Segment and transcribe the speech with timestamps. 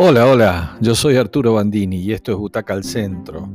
[0.00, 3.48] Hola, hola, yo soy Arturo Bandini y esto es Butaca al Centro.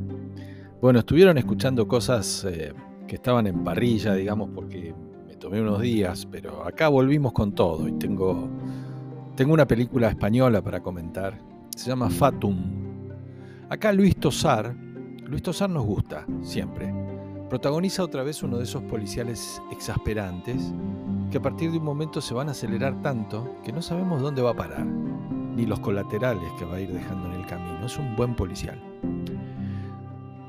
[0.81, 2.73] Bueno, estuvieron escuchando cosas eh,
[3.07, 4.93] que estaban en parrilla, digamos, porque
[5.25, 8.49] me tomé unos días, pero acá volvimos con todo y tengo,
[9.37, 11.39] tengo una película española para comentar.
[11.77, 12.57] Se llama Fatum.
[13.69, 14.75] Acá Luis Tosar,
[15.23, 16.93] Luis Tosar nos gusta, siempre.
[17.49, 20.73] Protagoniza otra vez uno de esos policiales exasperantes
[21.31, 24.41] que a partir de un momento se van a acelerar tanto que no sabemos dónde
[24.41, 24.85] va a parar
[25.55, 27.85] ni los colaterales que va a ir dejando en el camino.
[27.85, 28.79] Es un buen policial.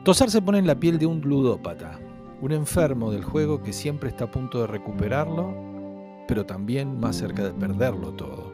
[0.04, 1.98] Tosar se pone en la piel de un ludópata,
[2.40, 5.54] un enfermo del juego que siempre está a punto de recuperarlo,
[6.28, 8.52] pero también más cerca de perderlo todo.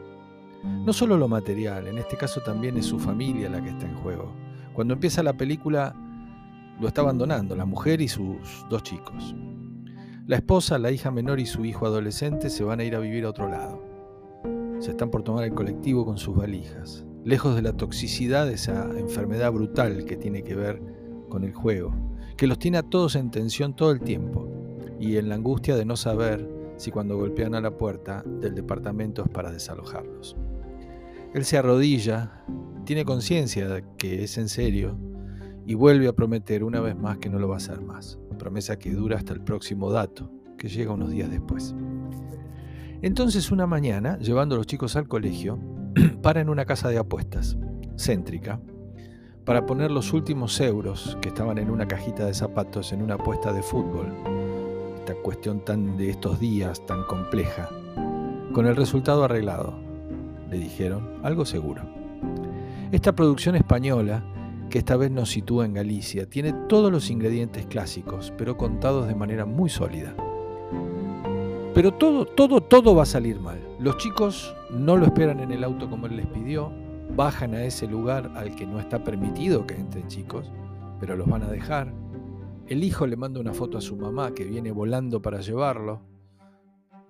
[0.63, 3.95] No solo lo material, en este caso también es su familia la que está en
[3.95, 4.33] juego.
[4.73, 5.95] Cuando empieza la película
[6.79, 9.35] lo está abandonando, la mujer y sus dos chicos.
[10.27, 13.25] La esposa, la hija menor y su hijo adolescente se van a ir a vivir
[13.25, 13.80] a otro lado
[14.81, 18.89] se están por tomar el colectivo con sus valijas, lejos de la toxicidad de esa
[18.97, 20.81] enfermedad brutal que tiene que ver
[21.29, 21.93] con el juego,
[22.35, 24.49] que los tiene a todos en tensión todo el tiempo
[24.99, 29.23] y en la angustia de no saber si cuando golpean a la puerta del departamento
[29.23, 30.35] es para desalojarlos.
[31.35, 32.43] Él se arrodilla,
[32.83, 34.97] tiene conciencia de que es en serio
[35.67, 38.79] y vuelve a prometer una vez más que no lo va a hacer más, promesa
[38.79, 41.75] que dura hasta el próximo dato, que llega unos días después.
[43.03, 45.57] Entonces una mañana, llevando a los chicos al colegio,
[46.21, 47.57] para en una casa de apuestas,
[47.97, 48.59] céntrica,
[49.43, 53.53] para poner los últimos euros que estaban en una cajita de zapatos en una apuesta
[53.53, 54.13] de fútbol.
[54.99, 57.69] Esta cuestión tan de estos días, tan compleja.
[58.53, 59.73] Con el resultado arreglado,
[60.51, 61.81] le dijeron, algo seguro.
[62.91, 64.23] Esta producción española,
[64.69, 69.15] que esta vez nos sitúa en Galicia, tiene todos los ingredientes clásicos, pero contados de
[69.15, 70.15] manera muy sólida.
[71.73, 73.59] Pero todo, todo, todo va a salir mal.
[73.79, 76.71] Los chicos no lo esperan en el auto como él les pidió,
[77.15, 80.51] bajan a ese lugar al que no está permitido que entren chicos,
[80.99, 81.93] pero los van a dejar.
[82.67, 86.01] El hijo le manda una foto a su mamá que viene volando para llevarlo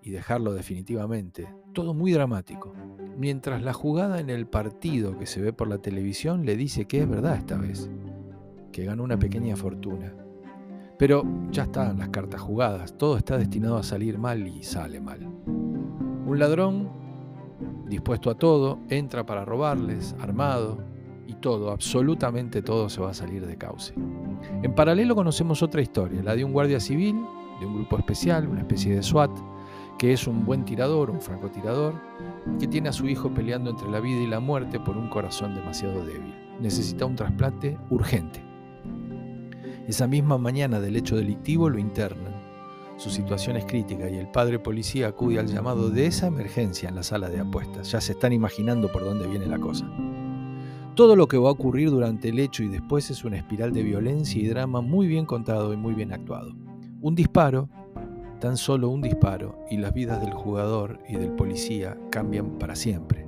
[0.04, 1.48] y dejarlo definitivamente.
[1.74, 2.74] Todo muy dramático.
[3.18, 7.02] Mientras la jugada en el partido que se ve por la televisión le dice que
[7.02, 7.90] es verdad esta vez,
[8.72, 10.14] que ganó una pequeña fortuna.
[11.02, 15.26] Pero ya están las cartas jugadas, todo está destinado a salir mal y sale mal.
[15.48, 16.92] Un ladrón,
[17.88, 20.78] dispuesto a todo, entra para robarles, armado,
[21.26, 23.96] y todo, absolutamente todo se va a salir de cauce.
[24.62, 27.20] En paralelo conocemos otra historia, la de un guardia civil,
[27.60, 29.32] de un grupo especial, una especie de SWAT,
[29.98, 31.96] que es un buen tirador, un francotirador,
[32.60, 35.56] que tiene a su hijo peleando entre la vida y la muerte por un corazón
[35.56, 36.36] demasiado débil.
[36.60, 38.51] Necesita un trasplante urgente.
[39.88, 42.34] Esa misma mañana del hecho delictivo lo internan.
[42.98, 46.96] Su situación es crítica y el padre policía acude al llamado de esa emergencia en
[46.96, 47.92] la sala de apuestas.
[47.92, 49.92] Ya se están imaginando por dónde viene la cosa.
[50.94, 53.82] Todo lo que va a ocurrir durante el hecho y después es una espiral de
[53.82, 56.54] violencia y drama muy bien contado y muy bien actuado.
[57.02, 57.68] Un disparo,
[58.40, 63.28] tan solo un disparo, y las vidas del jugador y del policía cambian para siempre.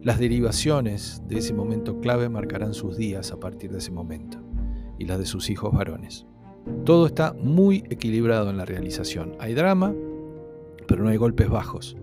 [0.00, 4.45] Las derivaciones de ese momento clave marcarán sus días a partir de ese momento
[4.98, 6.26] y las de sus hijos varones.
[6.84, 9.32] Todo está muy equilibrado en la realización.
[9.38, 9.94] Hay drama,
[10.88, 11.96] pero no hay golpes bajos.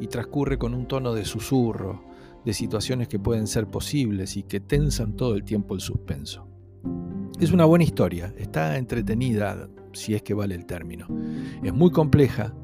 [0.00, 2.04] Y transcurre con un tono de susurro,
[2.44, 6.46] de situaciones que pueden ser posibles y que tensan todo el tiempo el suspenso.
[7.40, 11.06] Es una buena historia, está entretenida, si es que vale el término.
[11.62, 12.54] Es muy compleja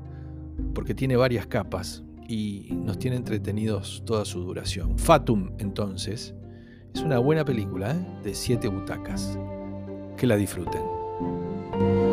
[0.75, 4.99] porque tiene varias capas y nos tiene entretenidos toda su duración.
[4.99, 6.35] Fatum, entonces,
[6.95, 8.23] es una buena película ¿eh?
[8.23, 9.39] de siete butacas
[10.19, 12.08] que la disfruten.